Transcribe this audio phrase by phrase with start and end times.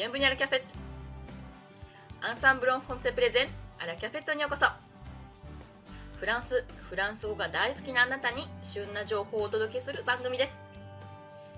[0.00, 0.64] Bienvenue à la cafette.
[2.22, 4.64] アンサンブロン・フォンセプレゼンツアラキャフェットにようこそ
[6.16, 10.58] フランス、フランス語が大好きなあなたに旬な情報をお届けする番組です。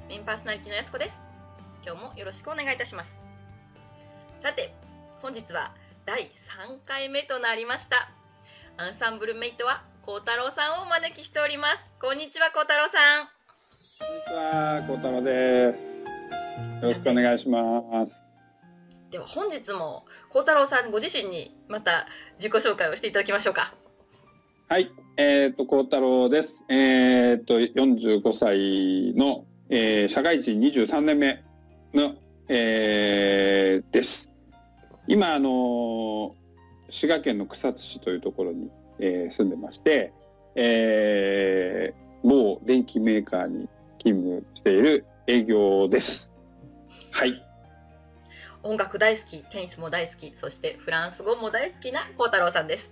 [0.09, 1.21] メインパーソナリティのやすこです。
[1.87, 3.15] 今日もよろしくお願いいたします。
[4.43, 4.75] さて、
[5.21, 5.71] 本日は
[6.05, 8.11] 第3回目となりました。
[8.77, 11.85] アンサンブルメイトは孝太郎さんをお招きしております。
[12.01, 13.29] こんにちは孝太郎さん。
[14.01, 15.93] こんにちは、孝太郎です。
[16.83, 18.22] よろしくお願いします。
[19.13, 22.07] では本日も孝太郎さんご自身にまた
[22.39, 23.75] 自己紹介をしていただきましょうか
[24.69, 26.63] はい、えっ、と、孝太郎です。
[26.71, 31.45] えっ、と、45歳の、えー社会人23年目
[31.93, 32.15] の、
[32.49, 34.31] えーです。
[35.07, 36.35] 今、あの
[36.89, 40.11] 滋賀県の草津市というところに、えー住んでまして、
[40.55, 46.33] えー某電機メーカーに勤務している営業です。
[47.11, 47.52] はい。
[48.63, 52.91] 音楽大好きテニスも大好きそしてフランス語も大好きな孝太郎さんです。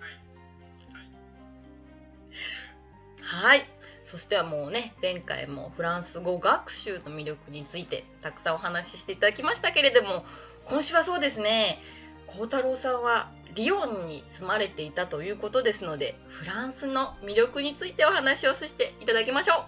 [3.22, 3.64] はい。
[4.10, 10.24] そしてはもうね前回もフランス語学習の魅力についてたくさんお話ししていただきましたけれども
[10.64, 11.78] 今週はそうですね
[12.26, 19.64] 孝太郎さんはリヨンに住まれていたということですのでフランスの魅力についてお話をしていただきましょ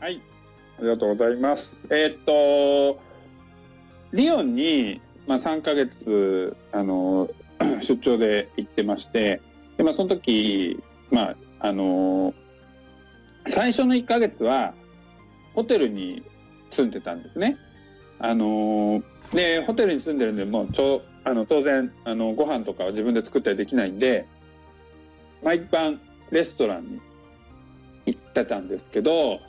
[0.00, 0.02] う。
[0.02, 0.20] はい、
[0.78, 1.78] ありがとうございます。
[1.90, 3.00] えーっと、
[4.14, 7.28] リヨンに、まあ、3ヶ月、あの、
[7.82, 9.40] 出張で行ってまして、
[9.76, 12.32] で、まあ、その時、まあ、あの、
[13.48, 14.72] 最初の1ヶ月は、
[15.54, 16.22] ホテルに
[16.72, 17.56] 住んでたんですね。
[18.20, 24.28] あの、で、ホテルに住んでるんで、もう、ちょ、あの、当然、あの、ご飯とかは自分で作ったりできないんで、
[25.42, 27.00] 毎晩レストランに
[28.06, 29.40] 行ってたんですけど、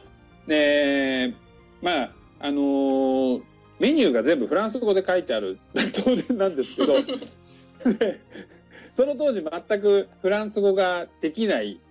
[0.48, 1.36] で、
[1.84, 3.42] まあ、あの
[3.80, 5.60] メニューが全部フランス語で書いてある。
[5.94, 6.96] 当然なんですけど。
[8.96, 11.82] その当時全くフランス語ができない、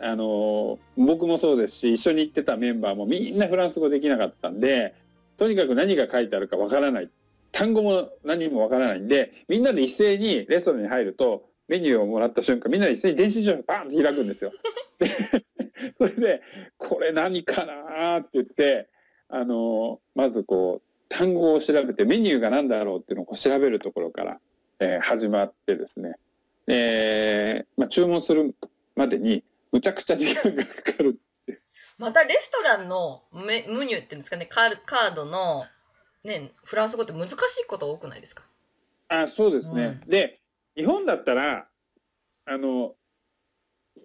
[0.00, 4.94] あの僕もそうですし一緒に行ってたメンバーもみんなフランス語できなかったんで
[5.36, 7.10] とにかく何が書いてあるかわからない。
[7.50, 14.52] 単語も何もわからないんでみんなで一斉にレストランに入るとメニューをもらった瞬間みんなで一斉に電子書をバーンと開くんですよ。
[15.98, 16.42] それで
[16.78, 18.88] これ何かなーって言って、
[19.28, 24.40] あのまずこう、単語を調べて、メニューが何だろうっていうのを調べるところから、
[24.80, 26.14] えー始まってですね、
[26.66, 28.56] えーまあ、注文する
[28.96, 31.10] までに、むちゃくちゃ時間がかかる。
[31.10, 31.52] う
[31.98, 35.66] またレストランのメメニューっていうんですかねカーカードの
[36.24, 37.36] ねフランス語って難しい
[37.66, 38.44] こと多くないですか？
[39.08, 40.00] あ、そうですね。
[40.06, 40.40] うで、
[40.74, 41.68] 日本だったら、
[42.46, 42.94] あの、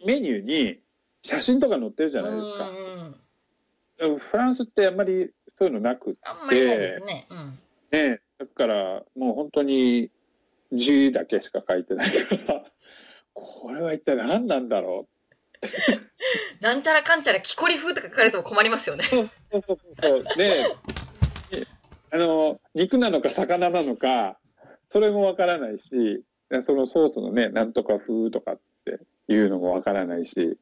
[0.05, 0.79] メニューに
[1.23, 4.19] 写真とか載ってるじゃないですか。
[4.19, 7.27] フランスってあんまりそういうのなくあんまりないですね。
[7.29, 7.59] うん。
[7.91, 10.11] ねだからもう本当に
[10.71, 12.63] 字だけしか書いてないから
[13.33, 15.07] これは一体何なんだろ
[16.61, 19.05] なんちゃらかんちゃら木こり風とか書かれても困りますよね。
[19.05, 20.63] うそうそうそうそうで
[22.11, 24.37] あの肉なのか魚なのか
[24.91, 26.23] それもわからないし
[26.65, 30.57] そのソースのねなんとか風とかっていうのもわからないし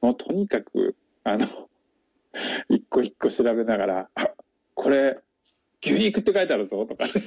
[0.00, 1.46] もうとにかくあの
[2.68, 4.30] 一個一個調べながらあ
[4.78, 5.18] これ
[5.82, 7.12] 牛肉って書いてあるぞとかね。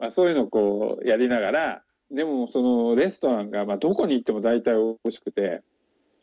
[0.00, 5.62] まあそういうのをこうやりながらでもそのレストランがまあどこに行っても大体美味しくて。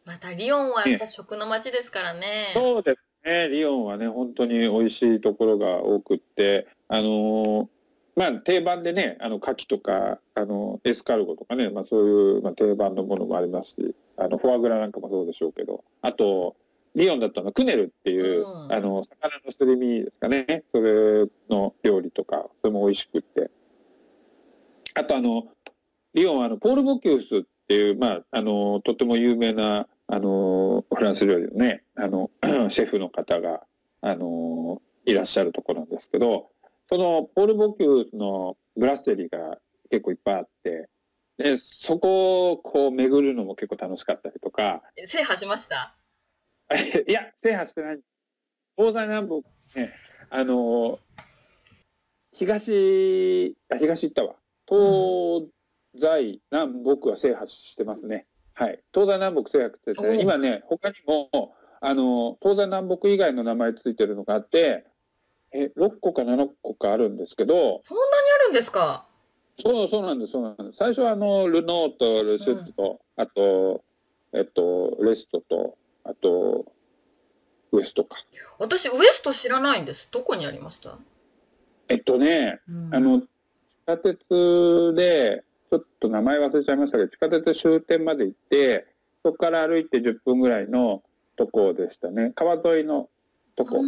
[0.04, 2.52] またリヨンはやっぱ食の街ですからね。
[2.54, 3.50] そうですね。
[3.50, 6.68] リヨンはね本当に美味しいところが多くって。
[6.88, 7.68] あのー
[8.16, 15.84] まあ定番でねあの牡蠣とかあのエスカルゴとかね、まあ、そういう、まあ、定番のものもありますしあのフォアグラなんかもそうでしょうけど。
[16.02, 16.56] あと
[16.96, 18.74] リヨンだったのクネルっていう、うん。
[18.74, 20.64] あの魚のすり身ですかね。
[20.74, 23.52] それの料理とかそれも美味しくって。
[24.94, 25.48] あとあの
[26.14, 32.32] リヨンはあのポール・ボキュースっていう、まあ、あのとても有名なあのフランス料理のねあの
[32.72, 33.64] シェフの方が
[34.02, 36.50] あのいらっしゃるところなんですけど
[36.90, 39.58] そのポール・ボキュースのブラステリーが
[39.90, 40.90] 結構いっぱいあって
[41.38, 44.82] でそこをこう巡るのも結構楽しかったりとか。
[45.06, 45.98] 制覇しました？
[47.08, 48.02] いや制覇してない。
[48.78, 49.94] 東西南北ね
[50.30, 51.00] あの
[52.34, 54.36] 東あ東行ったわ。
[54.68, 55.50] 東
[55.96, 58.28] 西南北は制覇してますね。
[58.54, 58.84] はい。
[58.94, 64.86] 東西南北制覇してて、おう今ね他にもあの東西南北以外の名前ついてるのがあって
[65.52, 69.08] え6個か7個かあるんですけどそんなにあるんですか？
[69.62, 70.78] そうそうなんですそうなんです。
[70.80, 73.84] 最初はあのルノーとルシュットと、あと
[74.34, 76.66] えっとレストとあと
[77.72, 78.18] ウエストか。
[78.60, 80.10] 私、ウエスト知らないんです。
[80.12, 80.98] どこにありました、
[81.90, 83.28] えっとね、うんあの、地
[83.86, 88.88] 下鉄で、ちょっと名前忘れちゃいましたけど、地下鉄終点まで行って、
[89.24, 91.04] そこから歩いて10分ぐらいの
[91.36, 92.32] とこでしたね。
[92.36, 93.10] 川沿いの
[93.56, 93.82] とこ。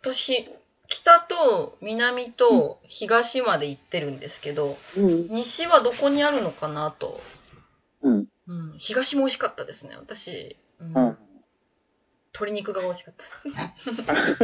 [0.00, 0.48] 私、
[0.88, 5.28] 北と南と東まで行ってるんですけど、うん。
[5.28, 7.20] 西はどこにあるのかなと。
[8.02, 8.26] うん。
[8.48, 10.56] うん、東も美味しかったですね、私。
[10.82, 11.16] うんあ
[12.34, 13.24] 鶏肉が美味しかった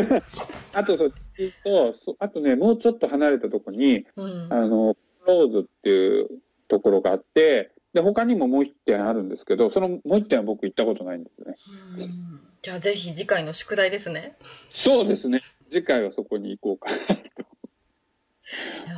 [0.02, 0.38] です。
[0.74, 4.94] あと、そう、と、そあとね、もうちょっと離れたとこに、うんあの、
[5.26, 6.28] ローズっていう
[6.68, 11.56] ところがあって、で、他にももう一点あるんですけど、そのもう一点は僕行ったことないんですね。
[11.98, 14.36] うんじゃあぜひ次回の宿題ですね。
[14.70, 15.40] そうですね。
[15.70, 16.90] 次回はそこに行こうか。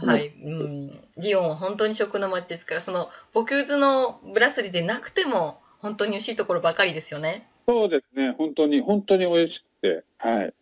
[0.06, 1.00] はい、うん。
[1.18, 7.48] リオンは本当に食の街ですから、その、ボキューズのブラスリーでなくても、本当に美味しいところばかりですよね。
[7.66, 8.32] そうですね。
[8.32, 10.54] 本当に、本当に美味しくて、はい。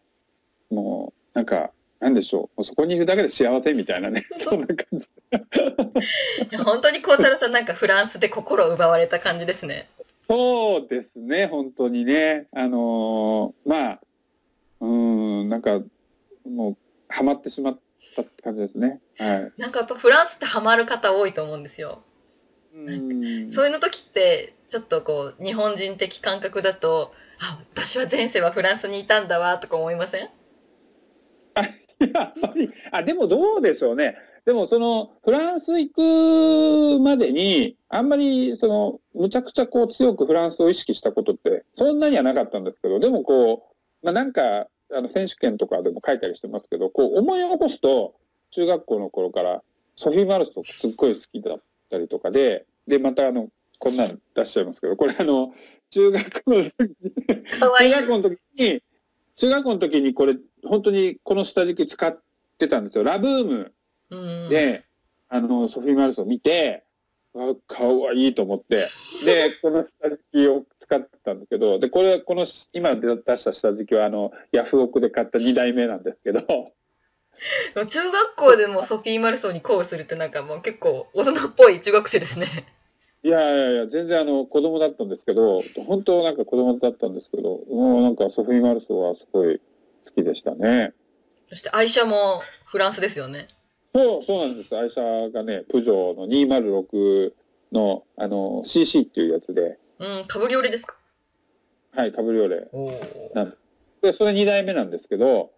[0.71, 2.41] もう、なんか、なんでしょう。
[2.43, 4.27] もうそこにいるだけで幸せみたいなね。
[4.39, 5.09] そんな感じ。
[6.65, 9.89] 本当に孝太郎さんなんかフランスで心を奪われた感じですね。
[10.29, 11.47] そうですね。
[11.47, 12.47] 本当にね。
[12.53, 14.01] あのーまあ、
[14.81, 15.81] うーん、なんか、
[16.45, 16.77] もう、
[17.09, 17.81] ハマってしまっ
[18.15, 19.01] たって感じですね。
[19.17, 19.53] はい。
[19.57, 22.05] なんかやっぱフランスってハマる方多いと思うんですよ。
[22.75, 23.53] うん。
[23.53, 30.29] そういうの時って、ちょっとこう、日本人的感覚だと、あ、私は前世はフランスにいたんだわ、とか思いません？
[32.01, 34.17] やっぱり、あ、でもどうでしょうね。
[34.45, 43.55] でもその、フランス行くまでに、あんまり、その、むちゃくちゃこう強くフランスを意識したことって、そんなにはなかったんですけど、でもこ
[44.03, 48.15] う、まあなんか、あの、選手権とかでも書いたりしてますけど、こう思い起こすと、
[48.53, 49.63] 中学校の頃から、
[49.97, 53.49] ソフィー・マルソすっごい好きだったりとかで、で、またあの、
[53.79, 55.53] こんなの出しちゃいますけど、これあの、
[55.91, 57.51] 中学の時に。
[57.81, 58.83] 中学校の時に、
[59.37, 62.21] 中学校の時にこれ、本当にこの下敷き使っ
[62.59, 63.05] てたんですよ。
[63.05, 63.73] ラブーム
[64.11, 64.85] うん、で、
[65.29, 66.85] あの、ソフィー・マルソを見て、
[67.35, 68.87] あ、かわいいと思って、
[69.25, 76.73] で、この下敷きを使ってたんだけど、で、これ、この、今出した下敷きは、あの、ヤフオクで買った2代目なんですけど、
[77.87, 82.67] 中学校でもソフィー・マルソーに恋するってなんかもう結構大人っぽい中学生ですね。
[83.23, 89.61] いやいやいや、全然あの、子供だったんですけど、本当なんか子供だったんですけど、もうなんかソフィー・マルソはすごい
[90.07, 90.93] 好きでしたね。
[91.49, 93.49] そして愛車もフランスですよね。
[93.95, 94.77] そう、そうなんです。
[94.77, 97.33] 愛車がね、プジョーの206
[97.73, 100.97] の、あの、CC っていうやつで、うん、カブリオレですか？
[101.93, 102.69] はい、カブリオレ。
[102.73, 102.91] おお。
[104.01, 105.51] で、それ2代目なんですけど、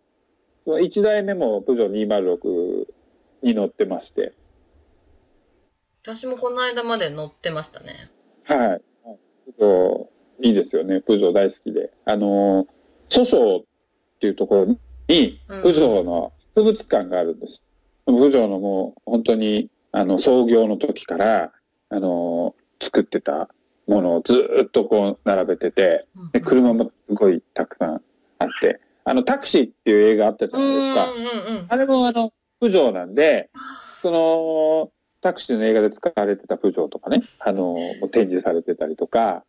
[0.64, 2.86] その1代目もプジョー206
[3.42, 4.34] に乗ってまして、
[6.02, 8.10] 私もこの間まで乗ってましたね。
[8.44, 8.82] はい。
[9.46, 11.00] プジョー、いいですよね。
[11.00, 11.92] プジョー大好きで。
[12.06, 12.66] あの、
[13.10, 13.60] 蘇省っ
[14.20, 14.66] ていうところ
[15.08, 17.62] に、うんプジョーの博物館があるんです。
[18.06, 21.52] プジョーのもう本当に、あの、創業の時から、
[21.90, 23.50] あの、作ってた
[23.86, 28.02] ものをずーっとこう並べてて、うんで、車もすごいたくさん
[28.38, 28.80] あって、
[29.10, 31.10] あの、タクシーっていう映画あったじゃうないですか。
[31.10, 31.66] んうんうん。
[31.68, 33.50] あれもあの、プジョーなんで、
[34.02, 39.42] その、タクシーの映画で使われてたプジョーとかね、あの、もう展示されてたりとか、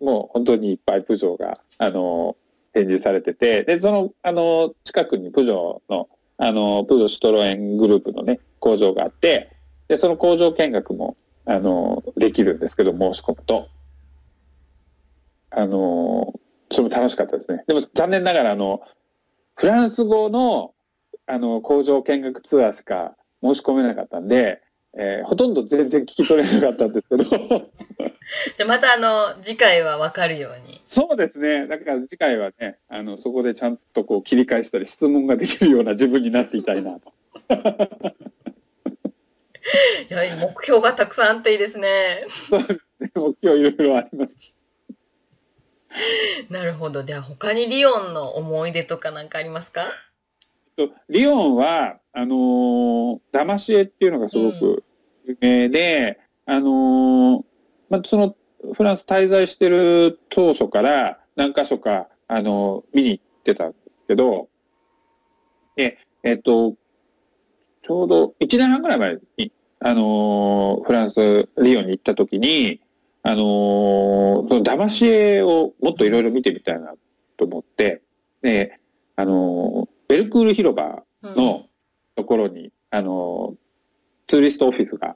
[0.00, 2.38] もう本当にいっぱいプジョーが、あの、
[2.72, 6.08] 展示されてて、で、その、あの、近くにプジョーの、
[6.38, 9.50] あの、プジョーシュトロエングループのね、工場があって、
[9.88, 13.68] で、その工場見学も、あの、できるんですけど、申し込むと。
[15.50, 16.32] あの、
[16.72, 17.64] それも楽しかったですね。
[17.66, 18.82] でも残念ながら、あの、
[19.56, 20.74] フランス語の、
[21.26, 24.62] あの、工場見学ツアーしか申し込めなかったんで、
[24.96, 27.24] えーほとんど全然聞き取れなかったんですけど、
[28.56, 30.80] じゃあまたあの、次回はわかるように。
[30.88, 31.66] そうですね。
[31.68, 37.12] だから次回はね、あの、そこでちゃんとこう切り返したり質問ができるような自分になっていたいなと。
[40.10, 42.26] いや、目標がたくさんあっていいですね。
[43.14, 44.36] 目標いろいろあります。
[46.50, 47.02] なるほど。
[47.02, 49.86] では他にリオンの思い出とかなんかありますか？
[50.76, 54.84] とリヨンは、あのーダマシエっていうのがすごく
[55.26, 57.44] 有名で、あのー
[57.88, 58.36] まあ、その、
[58.74, 64.48] フランス滞在してる当初から何箇所か、あのー見に行ってたんですけど、
[65.76, 66.74] で、えっと、
[67.82, 72.80] ちょうど1年半ぐらい前に、あのーフランス、リヨンに行った時に、
[73.22, 76.94] あのーそのダマシエをもっといろいろ見てみたいな
[77.36, 78.02] と思って、
[78.42, 78.80] で、
[79.16, 81.66] あのーベルクール広場うんの
[82.16, 83.54] ところに、あの、
[84.26, 85.14] ツーリストオフィスが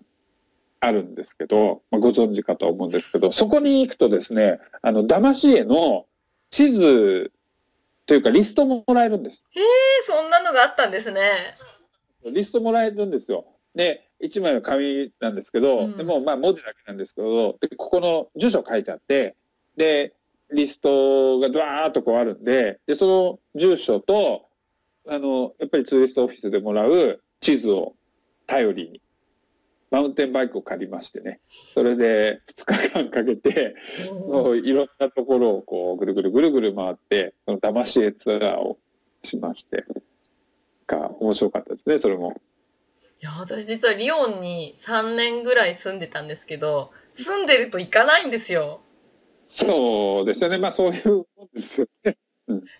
[0.80, 6.06] あるんですけど、まあ、ご存知かと思うんですけど、そこに行くとですね、あの、ダマシエの
[6.50, 7.32] 地図
[8.06, 9.42] というかリストももらえるんです。
[9.56, 9.60] え
[10.02, 11.56] そんなのがあったんですね。
[12.24, 13.46] リストもらえるんですよ。
[13.74, 15.96] で、1枚の紙なんですけど、うん。
[15.96, 19.36] でもまあ文字だけなんですけど、でここの住所書いてあって、
[19.76, 20.14] で、
[20.52, 23.06] リストがドワーッとこうあるんで、で、そ
[23.54, 24.48] の住所と、
[25.08, 27.94] あの、やっぱりツーリストオフィスでもらう地図を
[28.46, 29.00] 頼りに、
[29.90, 31.40] マウンテンバイクを借りましてね、
[31.72, 33.74] それで2日間かけて、
[34.28, 38.78] もういろんなところをこうぐるぐるぐるぐる回って、その騙し絵ツアーを
[39.22, 39.84] しまして、
[40.86, 42.40] が面白かったですね、それも。
[43.20, 48.80] いや、私実はリヨンに3年ぐらい住んでたんですけど、住んでると行かないんですよ。
[49.44, 50.58] そうですよね。
[50.58, 52.16] まあそういうもんですよね。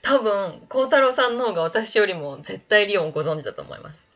[0.03, 4.11] 多分、孝太郎さんの方が私よりも絶対リヨンご存知だと思います。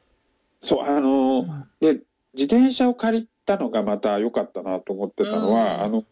[0.62, 1.46] そう、あの、
[1.80, 2.00] で、
[2.34, 6.04] 自転車を借りたのがまた良かったなと思ってたのは、うんあの、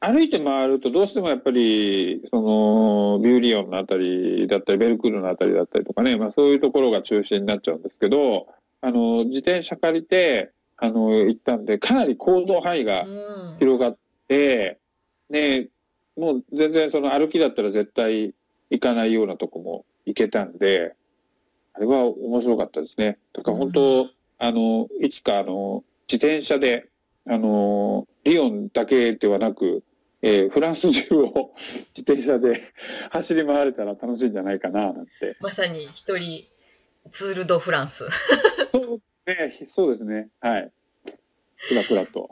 [0.00, 8.48] 歩いて回るとどうしてもやっぱり、その、ビューリオンのあたりだったり、ベルクールのあたりだったりとかね、まあそういうところが中心になっちゃうんですけど、
[8.80, 13.56] あの、自転車借りて、あの、行ったんで、かなり行動範囲がうん。
[13.58, 14.78] 広がって、
[15.28, 15.68] ね、
[16.16, 18.34] もう全然その歩きだったら絶対
[18.70, 20.94] 行かないようなとこも行けたんで、
[21.74, 23.18] あれは面白かったですね。
[23.32, 24.08] だから本当、
[24.38, 26.88] あの、いつかあの、自転車で、
[27.26, 29.84] あの、リヨンだけではなく、
[30.22, 31.52] えーフランス中を
[31.96, 32.72] 自転車で
[33.10, 35.36] 走り回れたら楽しいんじゃないかな、なんて。
[35.40, 36.46] まさに一人、
[37.10, 38.08] ツール・ド・フランス。
[38.72, 40.28] そうね、そうですね。
[40.40, 40.72] はい。
[41.56, 42.28] ふらふらと。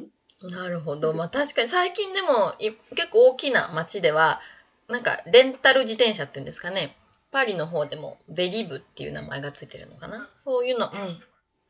[0.42, 1.14] なるほど。
[1.14, 4.40] まあ確かに最近でもい結構大きな街では、
[4.88, 6.96] なんかレンタル自転車っていうんですかね。
[7.30, 10.28] パリの方でもベリブっていう名前がついてるのかな。
[10.32, 11.22] そういうの、うん。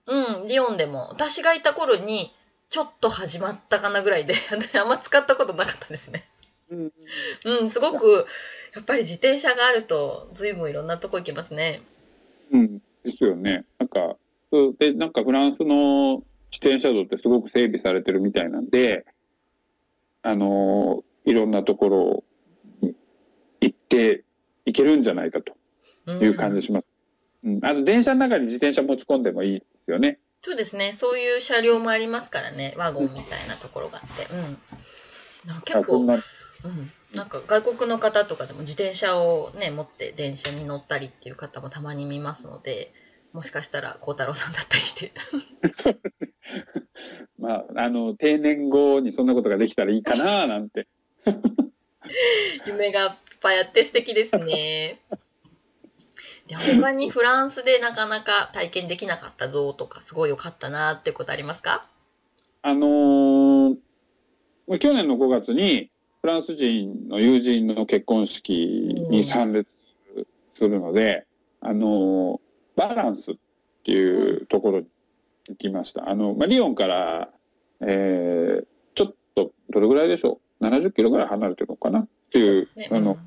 [0.07, 1.09] うん、リヨンでも。
[1.11, 2.35] 私がいた頃に
[2.69, 6.29] ちょっと始まったかなぐらいで、 私あんま使ったことなかったですね。
[6.71, 6.93] うん
[7.45, 8.27] うん、すごく、
[8.75, 11.83] やっぱり自転車があると随分いろんなとこ行けますね。
[12.53, 13.65] うん、ですよね。
[13.79, 14.17] なんか、
[14.53, 19.05] そうで、なんかフランスの自転車道ってすごく整備されてるみたいなんで、
[20.23, 22.25] あのーいろんなところ
[22.81, 22.95] に
[23.61, 24.25] 行って
[24.67, 25.55] 行けるんじゃないかと
[26.07, 26.87] うんいう感じします。
[27.45, 27.61] うん。
[27.65, 30.19] あの、電車の中に自転車持ち込んでもいいですよね。
[30.41, 30.93] そうですね。
[30.95, 32.75] そういう車両もありますからね。
[32.77, 34.27] ワゴンみたいなところがあって。
[34.35, 34.59] うん。
[35.65, 36.07] 結構、
[36.65, 36.93] うん。
[37.13, 42.93] な、なんか外国の方とかでも自転車をね、持って電車に乗ったりっていう方もたまに見ますので、
[43.33, 45.13] もしかしたら孝太郎さんだったりして。
[47.39, 50.87] まあ、あの、定年後にそんなことができたらいいかな なんて。
[52.67, 55.01] 夢がいっぱいあって素敵ですね。
[56.49, 61.83] で他にフランスでなかなか体験できなかった像とかすごい良かったなってことありますか？
[62.63, 63.77] あのー
[64.67, 65.92] まあ去年の5月に
[66.23, 68.53] フランス人の友人の結婚式
[69.11, 69.69] に参列
[70.57, 71.27] するので、
[71.61, 72.41] あのー
[72.75, 73.35] バランスっ
[73.85, 74.87] ていうところに
[75.49, 76.09] 行きました。
[76.09, 77.29] あの、まあ、リヨンから、
[77.81, 82.01] えーちょっと、どれぐらいでしょう ?70 キロぐらい離れてるのかな？
[82.01, 83.19] っていう、そうねあの、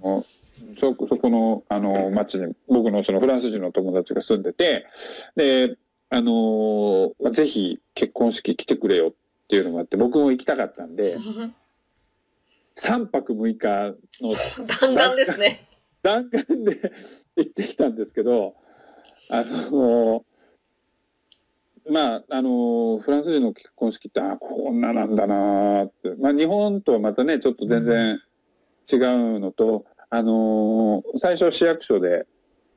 [0.80, 4.86] そ、そこの、あの、町に、僕のそのフランス人の友達が住んでて、
[5.36, 5.76] で、
[6.10, 9.14] あのーまあぜひ結婚式来てくれよっ
[9.50, 11.18] ていうのもあって、僕も行きたかったんで、
[12.78, 14.34] 3泊6日の
[14.82, 15.68] 弾丸ですね。
[16.02, 16.92] 弾丸で
[17.36, 18.56] 行ってきたんですけど、
[19.30, 20.24] あのー
[21.88, 26.16] まあ、あのーフランス人の結婚式って、あこんななんだなーって。
[26.20, 28.20] まあ、日本とはまたね、ちょっと全然
[28.92, 32.28] 違うのと、あのー最初市役所で、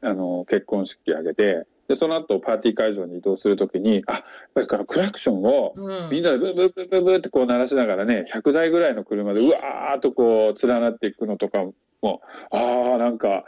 [0.01, 4.23] あのー結婚式挙げて、で、その後パーティー会場に移動するときに、あ、
[4.55, 11.65] だからクラクションを、うんみんなでブーブーブーブーブーってこう鳴らしながらね、100台ぐらいの車でうわーっとこう連なっていくのとか
[12.03, 13.45] も、ああ、なんか、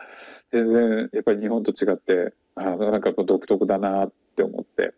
[0.51, 4.95] 全然やっぱり日本と違って、あーなんかこう独特だなって思って。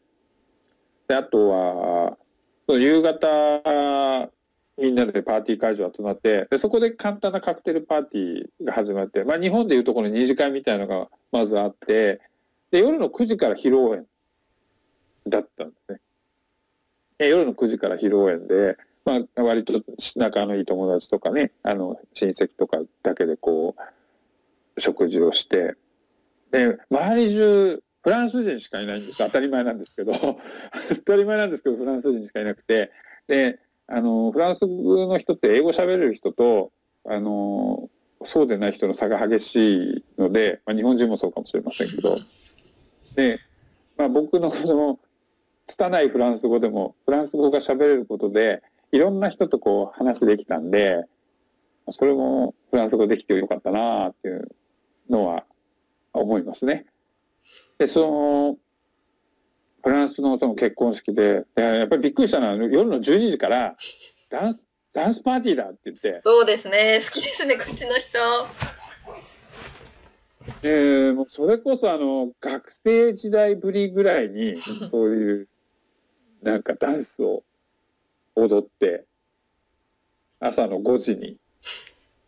[1.08, 2.16] で、あとは、
[2.68, 4.30] 夕方、
[4.78, 12.20] みんなでパーティー会場集まって、で、そこで簡単なカクテルパーティーが始まって、まあ日本でいうところの二次会みたいなのがまずあって、
[12.72, 14.06] で、夜の9時から披露宴
[15.28, 16.00] だったんですね。
[17.18, 19.74] え夜の9時から披露宴で、まあ、割と
[20.16, 23.76] 仲のいい友達とかね、あの、親戚とかだけでこ
[24.76, 25.74] う、食事をして、
[26.50, 29.18] で、周り中、フランス人しかいないんです。
[29.18, 30.12] 当たり前なんですけど、
[30.88, 32.90] 当たり前なんですけど、フランス人しかいなくて、
[33.28, 36.72] で、あの、フランスの人って英語喋れる人と、
[37.04, 37.90] あの、
[38.24, 42.18] そうでない人の差が激しいので、まあ、日本人もそうかもしれませんけど、
[43.14, 43.40] で、
[43.96, 44.98] まあ、僕の その、
[45.66, 51.04] 拙いフランス語でも、フランス語が喋れることで、いろんな人とこう話できたんで、
[51.90, 54.50] それもフランス語できてよかったなっていう
[55.08, 55.44] のは
[56.12, 56.86] 思いますね。
[57.78, 58.58] で、その、
[59.82, 63.74] フランスのその結婚式で、やっぱりびっくりしたのは夜の12時から
[64.28, 64.60] ダンス、
[64.92, 66.20] ダンスパーティーだって言って。
[66.20, 67.00] そうですね。
[67.02, 68.18] 好きですね、こっちの人。
[70.62, 75.48] えー、もうそれこそあの、学生時代ぶりぐらいに、そういう、
[76.42, 77.44] なんかダンスを
[78.34, 79.04] 踊って、
[80.40, 81.38] 朝の5時に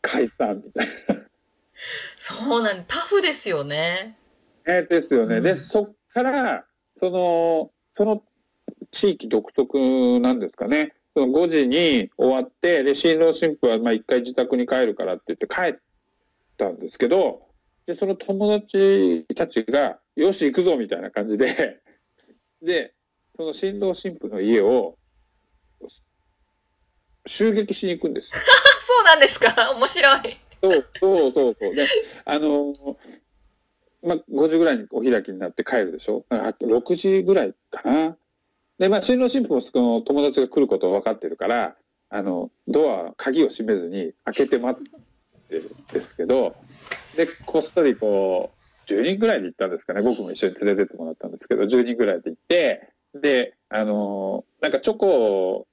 [0.00, 1.16] 解散みたいな。
[2.16, 4.16] そうなんタフですよね。
[4.66, 5.38] えー、ですよね。
[5.38, 6.64] うん、で、そっから、
[7.00, 8.22] その、その
[8.92, 10.94] 地域独特なんですかね。
[11.14, 15.80] その5時に終わって、で、新郎新婦はまあ一回自宅に帰るからって言って帰っ
[16.56, 17.46] たんですけど、
[17.86, 21.80] で、その友達たちが、よし行くぞみたいな感じで、
[22.62, 22.94] で、
[23.36, 24.96] その新郎新婦の家を
[27.26, 28.30] 襲撃しに行くんです
[28.86, 29.72] そうなんですか？
[29.76, 30.36] 面白い。
[30.62, 31.74] そう、そうそうそう。
[31.74, 31.86] で、
[32.24, 32.72] あの、
[34.02, 36.24] まあ、5時ぐらいにお開きになって帰るでしょ？
[36.28, 38.16] あと6時ぐらいかな。
[38.78, 41.76] で、まあ、新郎新婦もその友達が来ることを分かってるから、
[42.10, 44.84] あの、ドア、鍵を閉めずに開けて待っ
[45.48, 46.54] てるんですけど、
[47.16, 48.50] で、こっそりこ
[48.86, 50.02] う、10人ぐらいで行ったんですかね。
[50.02, 55.66] 僕も一緒に連れてってもらったんですけど、10人ぐらいで行って、で、あの、なんかチョコ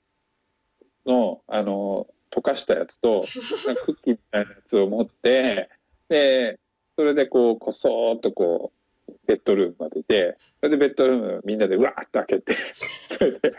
[1.05, 3.21] の、あの、溶かしたやつと、
[3.85, 5.69] クッキーみたいなやつを持って、
[6.07, 6.59] で、
[6.97, 8.71] それでこう、こそーっとこ
[9.07, 12.55] う、ベッドルームまでいて、それでベッドルームみんなでわーっと開けて、
[13.17, 13.39] それで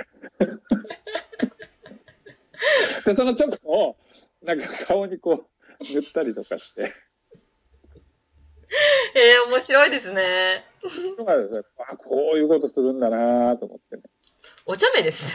[3.04, 3.96] で、そのチョコを、
[4.42, 5.46] なんか顔にこ
[5.80, 6.94] う、塗ったりとかして。
[9.14, 10.64] え えー、面白いですね。
[11.16, 14.02] とかですね、あ、こういうことするんだなと思ってね。
[14.66, 15.26] お茶目です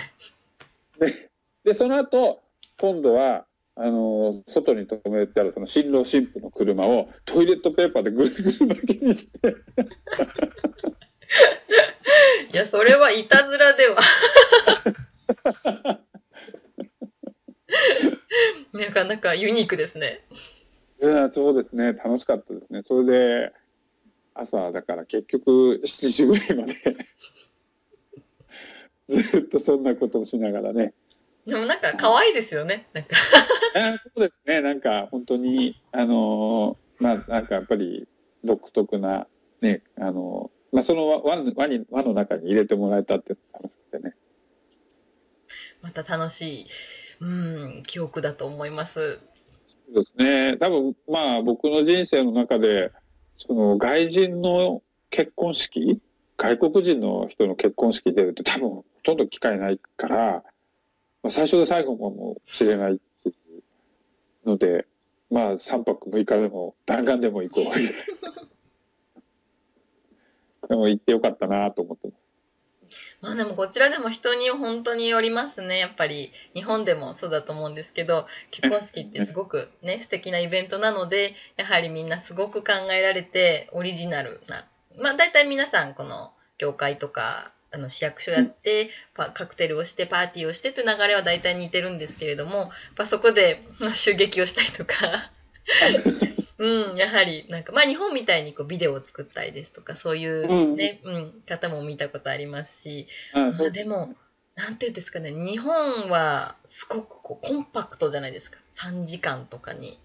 [1.00, 1.29] ね。
[1.63, 2.41] で、でその後、
[2.79, 9.39] 今度は、あの、外に止めてあるその新郎新婦の車をトイレットペーパーでぐるぐる巻きにして。
[12.52, 13.97] いや、それはいたずらでは。
[18.73, 20.26] なかなかユニークですね。
[21.02, 21.93] いや、そうですね。
[21.93, 22.57] 楽しかったですね。
[22.88, 23.54] それで、
[24.34, 26.76] 朝だから結局7時ぐらいまで
[29.21, 30.93] ずっとそんなことをしながらね。
[31.45, 32.88] でもなんか可愛いですよね。
[32.93, 33.15] なんか
[34.15, 34.62] そうですね。
[34.62, 38.08] なんか本当に、あのー、まあなんかやっぱり
[38.43, 39.28] 独特な、
[39.62, 44.15] ね、あのー、まあその輪輪に輪の中に入れてもらえたって楽しくてね。
[45.82, 46.67] また楽しい、
[47.21, 47.26] う
[47.80, 49.19] ん、記憶だと思います。
[49.93, 50.58] そうですね。
[50.58, 52.91] 多分、まあ僕の人生の中で、
[53.38, 56.02] その外人の結婚式
[56.38, 60.43] 外国人の人の結婚式出るって多分ほとんど機会ないから、
[61.23, 63.34] まあ、最初で最後かもしれないってい
[64.45, 64.86] うので、
[65.32, 67.65] まあ3泊6日でも弾丸でも行こう。
[70.67, 72.27] でも行ってよかったなと思ってます。
[73.21, 75.80] まあでもこちらでも人に本当によりますね。
[75.80, 84.67] やっぱり日本でもそうだと思うんですけど、結婚式ってすごくね、 素敵なイベントなので、やはりみんなすごく考えられてオリジナルな。
[84.97, 95.32] まあ大体皆さんこの教会とかあの市役所やって、カクテルをしてパーティーをしてという流れは大体似てるんですけれども、やそこで襲撃をしたりとか
[96.60, 104.15] うん、やはりなんかまあ日本みたいにこうビデオを作ったりですとかそういうね、うん、うん、方も見たことありますし、まあ、でも
[104.56, 108.58] なんていうんですかね日本はすごくこうコンパクトじゃないですか。
[108.76, 110.00] 3時間とかに。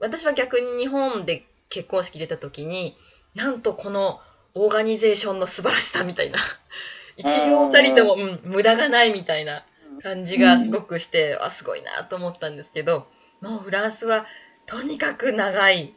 [0.00, 2.96] 私は逆に日本で結婚式出た時に
[3.34, 4.20] なんとこの
[4.54, 6.38] オーガニゼーションの素晴らしさみたいな。
[7.16, 9.66] 一秒たりとも、うん、無駄がないみたいな
[10.02, 13.06] 感じがすごくして、あ、すごいなと思ったんですけど、
[13.42, 14.24] もうフランスは
[14.66, 15.94] とにかく長い。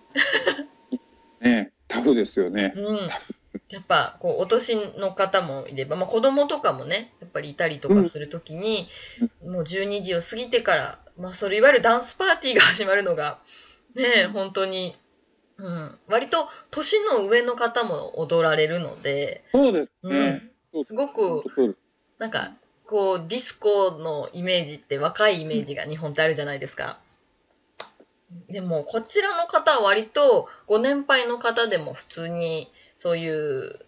[1.42, 2.74] ねタフですよね。
[2.76, 2.98] うん。
[3.70, 8.88] やっぱ、こう、お年の方もいれば、まあ子供とかもね、やっぱりいたりとかするときに、
[9.44, 13.40] うん、もう12時を過ぎてから、まあそれいわゆるダンスパーティーが始まるのが、
[13.96, 14.98] ね、本当に
[15.58, 20.52] うん、割と年の上の方も踊られるので、そうですね。
[20.74, 21.44] うん、すごく、
[22.20, 22.54] なんか、
[22.88, 27.00] こう、ディスコのイメージって若いイメージが日本ってあるじゃないですか。
[28.50, 33.80] でも、こちらの方は割と、ご年配の方でも普通に、そういう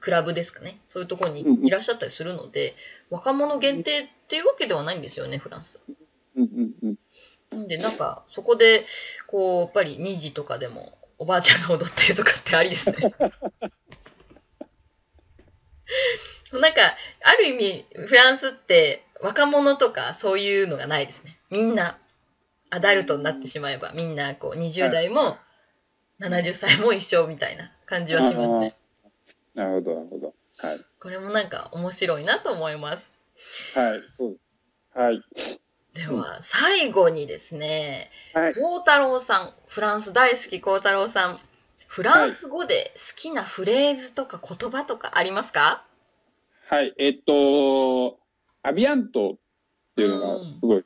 [0.00, 0.80] クラブですかね。
[0.86, 2.74] そういうところにいらっしゃったりするので、
[3.10, 5.80] 若者限定っていうわけではないんですよね、フランス。
[6.36, 6.96] うんうんうん
[7.50, 8.84] なんで、なんか、そこで、
[9.28, 12.96] こう、やっぱり2時とかでも、おばあちゃんが踊ってるとかってありですね。
[16.52, 21.38] なんか、ある意味、フランスって若者とかそういうのがないですね。
[21.50, 21.98] みんな、
[22.70, 25.36] アダルトになってしまえば、みんなこう20代も
[26.20, 28.76] 70歳も一緒みたいな感じはしますね。
[29.54, 30.34] なるほど、なるほど。
[30.58, 30.80] はい。
[31.00, 33.12] これもなんか面白いなと思います。
[33.74, 34.38] はい、そう。
[34.94, 35.22] はい。
[35.94, 38.54] では、最後にですね、はい。
[38.54, 41.38] 孝太郎さん、フランス大好き孝太郎さん、
[41.86, 45.84] フランス語で好きなフレーズとか言葉とかありますか？
[46.68, 46.94] はい。
[46.98, 48.18] えっと、
[48.62, 49.36] アビアントっ
[49.94, 50.84] ていうのがすごい、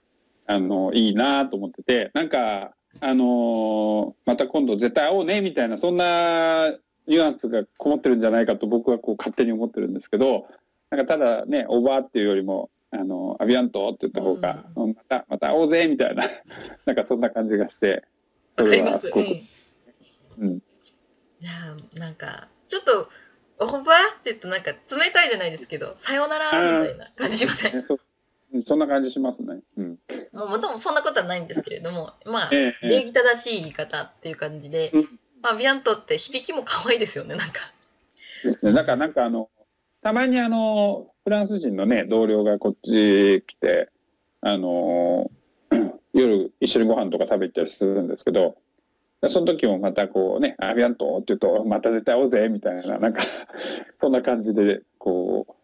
[0.50, 6.70] あの、いいなと思ってて、なんか、あのーまた今度絶対会おうね、みたいな、そんな
[7.06, 10.46] ニュアンスがこもってるんじゃないかと僕はこう勝手に思ってるんですけど、
[10.90, 16.24] なんかただね、オーバーっていうよりも、あの、アビアントって言った方が、また、また会おうぜ、みたいな、
[16.84, 18.02] なんかそんな感じがして。
[18.56, 19.08] わかります。
[19.08, 19.28] それは
[20.40, 20.48] うん。
[20.48, 20.58] うん。
[21.40, 21.50] じゃ
[21.96, 23.08] あ、なんか、ちょっと、
[23.60, 23.82] オーバーっ
[24.24, 27.76] て言うとなんか冷たいじゃないですけど、さようならみたいな感じしません？
[27.76, 28.09] ねそううん
[28.66, 29.60] そんな感じしますね。
[29.76, 29.98] うん。
[30.32, 37.60] もともそんなことはないんですけれども、まあ、ええ礼儀正しい言い方っていう感じで、うんまあ、ビアントって響きも可愛いですよね、なんか。
[38.44, 38.72] ですね。
[38.72, 39.48] だからなんかあの、
[40.02, 43.90] たまにあの、フランス人のね、同僚がこっち来て、
[44.40, 45.30] あの、
[46.12, 48.56] 夜一緒にご飯とか食べたりするんですけど、
[49.28, 53.22] その時もまたこうね、アビアントって言うと、また絶対会おうぜ、みたいな、なんか、
[54.00, 55.54] そんな感じで、こう、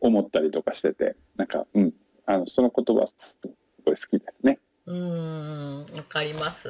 [0.00, 1.94] 思ったりとかしてて、なんか、うん、
[2.28, 3.38] あの、その言葉す
[3.86, 4.58] ごい好きですね。
[4.84, 6.68] うーん、わかります。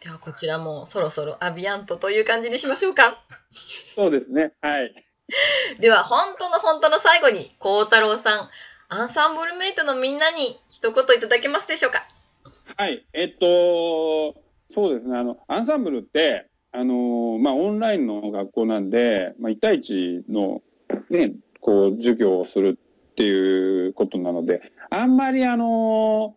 [0.00, 3.24] では、こちらもそろそろアビアントという感じにしましょうか。
[3.94, 4.92] そうですね、はい。
[5.78, 8.48] では、本当の本当の最後に、孝太郎さん、
[8.88, 12.08] アンサンブルメイトのみんなに一言いただけますでしょうか。
[12.76, 14.34] はい、えっと、
[14.74, 20.62] そうですね、あの、アンサンブルって、あの、まあ、オンラインの学校なんで、まあ、1対1の、
[21.10, 22.76] ね、こう、授業をする
[23.10, 26.36] っていうことなので、あんまりあの、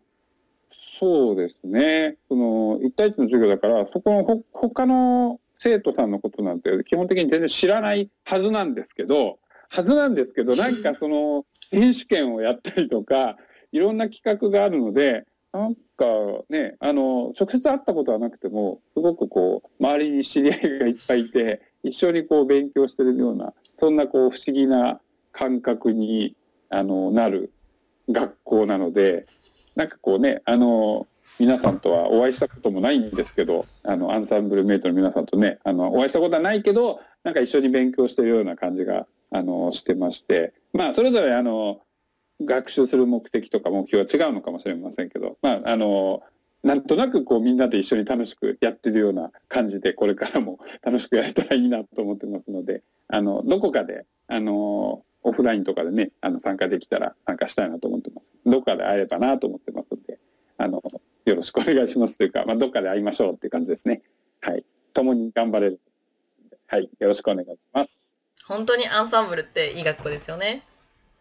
[0.99, 13.37] そうですね、その、1対1の授業だから、そこのほ、他の生徒さんのことなんて基本的に全然知らないはずなんですけど、はずなんですけど、なんかその、選手権をやったりとか、
[13.71, 16.05] いろんな企画があるので、なんか
[16.49, 26.35] ね、あの、直接会ったことはなくても、すごくこう、周りに知り合いがいっぱいいて、一緒にこう勉強してるような、そんなこう不思議な感覚に、
[26.73, 27.51] あの、なる
[28.09, 29.25] 学校なので、
[29.75, 31.07] なんかこうね、あの、
[31.39, 41.81] 皆さんとはお会いしたこともないんですけど、あの、アンサンブルメイトの皆さんとね、あの、お会いしたことはないけど、なんか一緒に勉強してるような感じが、あの、してまして、まあ、それぞれあの、
[42.41, 46.21] 学習する目的とか目標は違うのかもしれませんけど、まあ、あの、
[46.63, 58.27] なんとなくこうみんなで一緒に楽しくやってるような感じで、これからも楽しくやれたらいいなと思ってますので、あの、どこかで、あの、オフラインとかでね、あの、参加できたら参加したいなと思ってます。
[58.45, 60.19] どっかで会えればなと思ってますので、
[60.57, 60.81] あの、
[61.25, 64.01] よろしくお願いしますというか、まあ、どっかで会いましょうっていう感じですね。
[64.41, 64.65] はい。
[64.93, 65.79] 共に頑張れる。
[66.67, 66.89] はい。
[66.99, 68.13] よろしくお願いします。
[68.45, 70.63] 本当にアンサンブルっていい学校ですよね。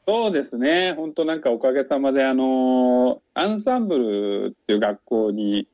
[0.07, 0.95] そうですね。
[0.95, 5.69] 本当なんかおかげさまで、あの、アンサンブルっていう学校に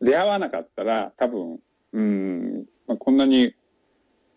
[0.00, 1.60] 出会わなかったら、多分、
[1.92, 3.54] うん、まあ、こんなに、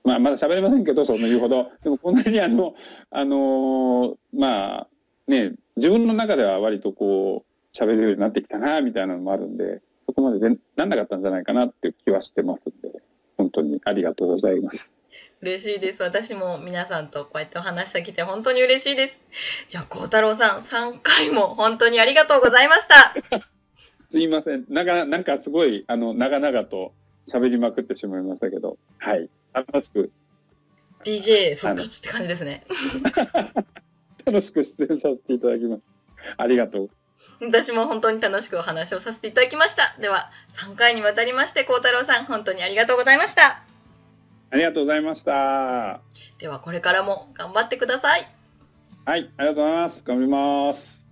[0.03, 1.71] まあ、まだ喋れませんけど、その言うほど。
[1.83, 2.75] でもこんなにあの、
[3.09, 4.87] あの、まあ、
[5.27, 13.01] ね、自分の中では割とこう、喋れるようになってきたな、みたいなのもあるんで、そこまででなんなかったんじゃないかなっていう気はしてますんで、
[13.37, 14.93] 本当にありがとうございます。
[15.41, 16.03] 嬉しいです。
[16.03, 19.21] 私も皆さんとこうやってお話してきて本当に嬉しいです。
[19.69, 23.15] じゃあ、孝太郎さん、3回も本当にありがとうございました。
[24.11, 24.65] すいません。
[24.69, 26.93] なんか、なんかすごい、あの、長々と
[27.27, 29.29] 喋りまくってしまいましたけど、はい。
[29.53, 30.11] 楽しく、
[31.03, 32.65] DJ 復活って感じですね。
[34.25, 35.91] 楽しく出演させていただきます。
[36.37, 36.89] ありがとう。
[37.41, 39.95] 私も本当に楽しくお話をさせていただきました。
[39.99, 43.63] では、3回にわたりまして、孝太郎さん、本当にありがとうございました。
[44.51, 45.31] ありがとうございました。
[45.31, 46.01] は
[46.37, 48.21] では、これからも頑張ってください。
[48.21, 48.27] い。
[49.05, 50.03] ありがとうございます。
[50.05, 51.07] 頑張ります。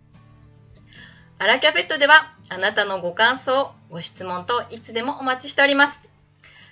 [1.39, 6.09] アラキャペットでは、あなたのご感想、ご質問といつでもお待ちしております。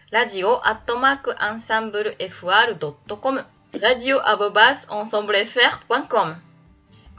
[0.09, 3.43] ラジオアットマークアンサンブル FR.com
[3.73, 6.35] ラジオアブバースオンソンブル FR.com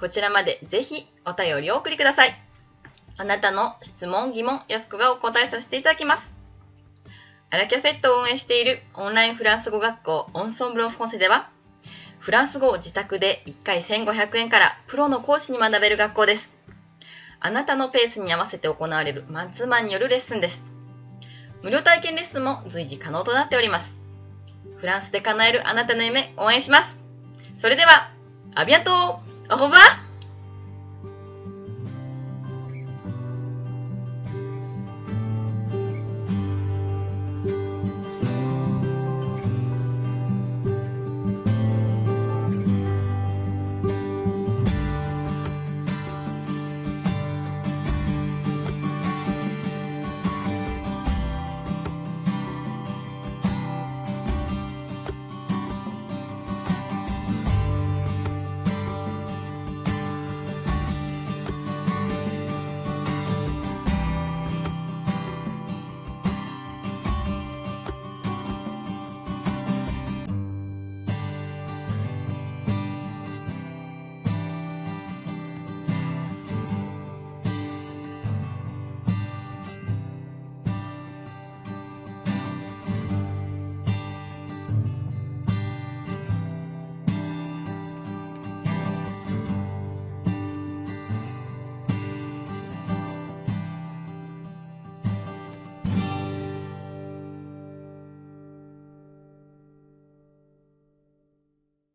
[0.00, 2.30] こちらまでぜひお便りをお送りください。
[3.18, 6.34] あなたの質問、疑問、やすこがお答えさせていただきます。
[7.50, 11.50] アラキャフェットを運営しているオンラインフランス語学校オンソンブロフォンセでは、
[12.20, 16.54] フランス語を自宅で1回1500円からプロの講師に学べる学校です。
[17.38, 20.77] あなたのペースに合わせて行われるマンツーマンによるレッスンです。
[21.62, 24.00] 無料体験レッスンも随時可能となっております。
[24.76, 26.96] フランスで叶えるあなたの夢応援します。
[27.54, 28.10] それでは、
[28.54, 30.07] アビアントオーバー